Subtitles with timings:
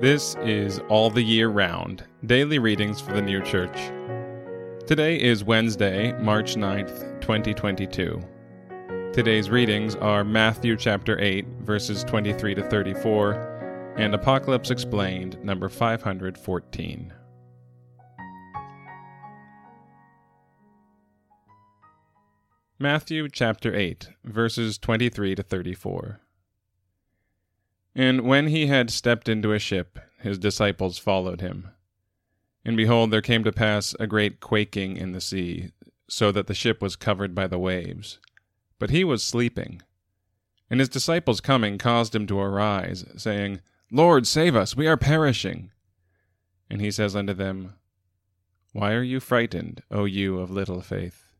[0.00, 3.76] This is All the Year Round Daily Readings for the New Church.
[4.86, 8.18] Today is Wednesday, March 9th, 2022.
[9.12, 17.12] Today's readings are Matthew chapter 8, verses 23 to 34, and Apocalypse Explained, number 514.
[22.78, 26.22] Matthew chapter 8, verses 23 to 34.
[28.00, 31.68] And when he had stepped into a ship, his disciples followed him.
[32.64, 35.72] And behold, there came to pass a great quaking in the sea,
[36.08, 38.18] so that the ship was covered by the waves.
[38.78, 39.82] But he was sleeping.
[40.70, 43.60] And his disciples coming caused him to arise, saying,
[43.92, 45.70] Lord, save us, we are perishing.
[46.70, 47.74] And he says unto them,
[48.72, 51.34] Why are you frightened, O you of little faith?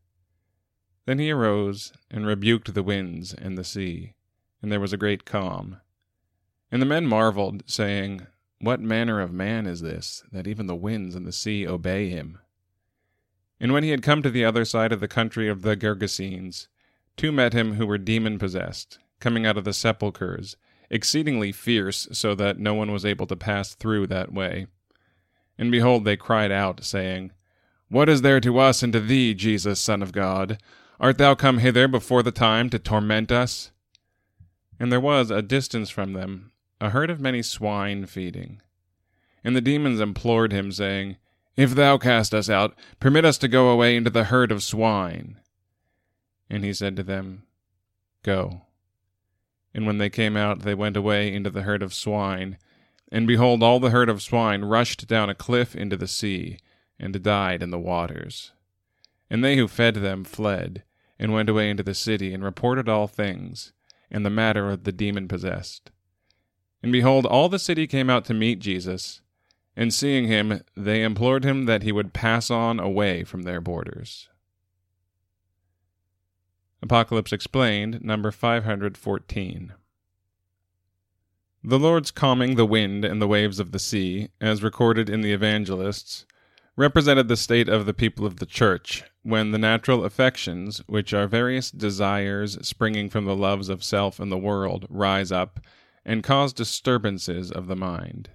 [1.07, 4.13] Then he arose and rebuked the winds and the sea,
[4.61, 5.77] and there was a great calm.
[6.71, 8.27] And the men marveled, saying,
[8.59, 12.39] What manner of man is this, that even the winds and the sea obey him?
[13.59, 16.67] And when he had come to the other side of the country of the Gergesenes,
[17.17, 20.55] two met him who were demon possessed, coming out of the sepulchres,
[20.89, 24.67] exceedingly fierce, so that no one was able to pass through that way.
[25.57, 27.31] And behold, they cried out, saying,
[27.89, 30.57] What is there to us and to thee, Jesus, Son of God?
[30.99, 33.71] Art thou come hither before the time to torment us?
[34.79, 38.59] And there was, a distance from them, a herd of many swine feeding.
[39.43, 41.17] And the demons implored him, saying,
[41.55, 45.39] If thou cast us out, permit us to go away into the herd of swine.
[46.49, 47.43] And he said to them,
[48.23, 48.63] Go.
[49.75, 52.57] And when they came out, they went away into the herd of swine.
[53.11, 56.57] And behold, all the herd of swine rushed down a cliff into the sea,
[56.99, 58.53] and died in the waters.
[59.29, 60.83] And they who fed them fled,
[61.19, 63.71] and went away into the city, and reported all things,
[64.09, 65.91] and the matter of the demon possessed.
[66.83, 69.21] And behold, all the city came out to meet Jesus,
[69.75, 74.29] and seeing him, they implored him that he would pass on away from their borders.
[76.81, 79.73] Apocalypse Explained, number 514.
[81.63, 85.31] The Lord's calming the wind and the waves of the sea, as recorded in the
[85.31, 86.25] evangelists,
[86.75, 91.27] represented the state of the people of the church when the natural affections, which are
[91.27, 95.59] various desires springing from the loves of self and the world, rise up
[96.05, 98.29] and cause disturbances of the mind.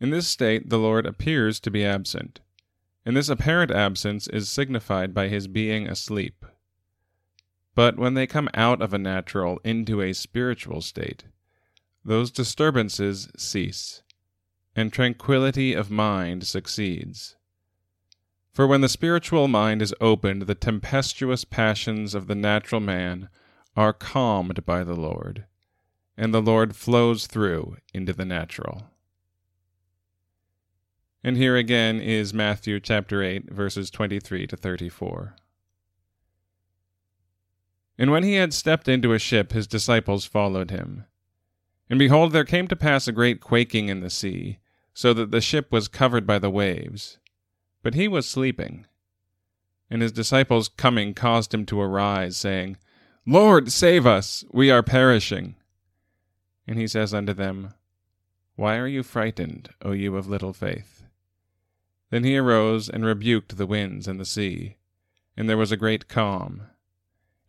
[0.00, 2.40] In this state, the Lord appears to be absent,
[3.04, 6.44] and this apparent absence is signified by his being asleep.
[7.74, 11.24] But when they come out of a natural into a spiritual state,
[12.04, 14.02] those disturbances cease,
[14.74, 17.36] and tranquillity of mind succeeds.
[18.52, 23.28] For when the spiritual mind is opened, the tempestuous passions of the natural man
[23.76, 25.46] are calmed by the Lord
[26.22, 28.84] and the Lord flows through into the natural.
[31.24, 35.34] And here again is Matthew chapter 8, verses 23 to 34.
[37.98, 41.06] And when he had stepped into a ship, his disciples followed him.
[41.90, 44.60] And behold, there came to pass a great quaking in the sea,
[44.94, 47.18] so that the ship was covered by the waves.
[47.82, 48.86] But he was sleeping.
[49.90, 52.76] And his disciples coming caused him to arise, saying,
[53.26, 55.56] Lord, save us, we are perishing.
[56.66, 57.74] And he says unto them,
[58.56, 61.04] Why are you frightened, O you of little faith?
[62.10, 64.76] Then he arose and rebuked the winds and the sea,
[65.36, 66.62] and there was a great calm.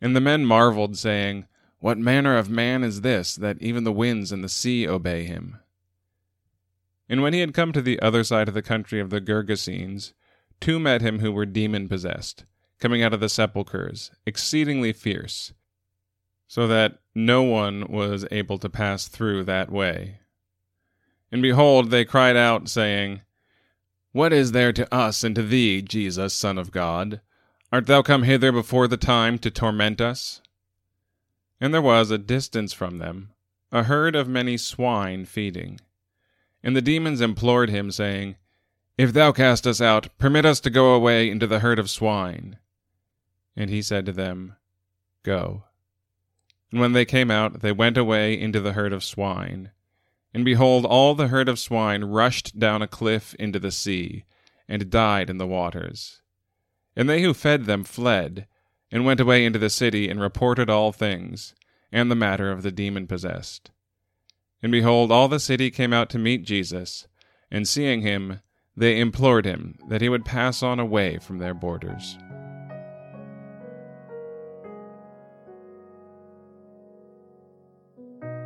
[0.00, 1.46] And the men marveled, saying,
[1.78, 5.58] What manner of man is this, that even the winds and the sea obey him?
[7.08, 10.14] And when he had come to the other side of the country of the Gergesenes,
[10.60, 12.46] two met him who were demon possessed,
[12.80, 15.52] coming out of the sepulchres, exceedingly fierce
[16.46, 20.18] so that no one was able to pass through that way.
[21.30, 23.22] And behold, they cried out, saying,
[24.12, 27.20] What is there to us and to thee, Jesus, Son of God?
[27.72, 30.40] Art thou come hither before the time to torment us?
[31.60, 33.30] And there was, a distance from them,
[33.72, 35.80] a herd of many swine feeding.
[36.62, 38.36] And the demons implored him, saying,
[38.96, 42.58] If thou cast us out, permit us to go away into the herd of swine.
[43.56, 44.56] And he said to them,
[45.24, 45.64] Go.
[46.70, 49.70] And when they came out, they went away into the herd of swine.
[50.32, 54.24] And behold, all the herd of swine rushed down a cliff into the sea,
[54.68, 56.20] and died in the waters.
[56.96, 58.46] And they who fed them fled,
[58.90, 61.54] and went away into the city, and reported all things,
[61.92, 63.70] and the matter of the demon possessed.
[64.62, 67.06] And behold, all the city came out to meet Jesus,
[67.50, 68.40] and seeing him,
[68.76, 72.18] they implored him that he would pass on away from their borders.